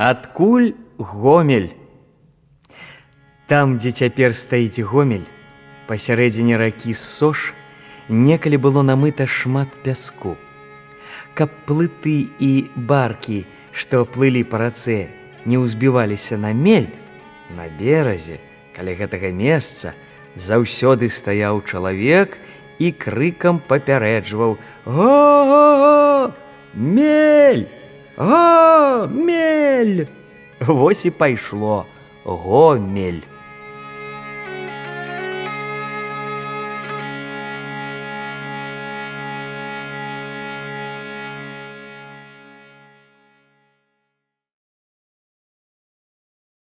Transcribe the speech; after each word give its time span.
пакуль 0.00 0.72
гомель. 0.96 1.76
Там, 3.46 3.76
дзе 3.76 3.90
цяпер 3.92 4.32
стаіць 4.32 4.80
гомель, 4.80 5.28
пасярэдзіне 5.92 6.56
ракі 6.56 6.96
сош, 6.96 7.52
некалі 8.08 8.56
было 8.56 8.80
намыта 8.80 9.28
шмат 9.28 9.68
пяску. 9.84 10.38
Каб 11.36 11.52
плыты 11.68 12.32
і 12.40 12.72
баркі, 12.76 13.44
што 13.76 14.08
плылі 14.08 14.40
па 14.48 14.64
рацэ, 14.64 15.12
не 15.44 15.60
ўзбіваліся 15.60 16.40
на 16.40 16.56
мель, 16.56 16.88
на 17.52 17.68
беразе, 17.68 18.40
каля 18.72 18.96
гэтага 18.96 19.28
месца 19.36 19.92
заўсёды 20.32 21.12
стаяў 21.12 21.60
чалавек 21.68 22.40
і 22.80 22.88
крыкам 22.96 23.60
папярэджваў: 23.60 24.56
Го! 24.88 26.32
Мель! 26.72 27.19
Го! 28.20 29.08
Мель! 29.12 30.06
Вось 30.60 31.06
і 31.06 31.10
пайшло 31.10 31.84
гомель. 32.24 33.20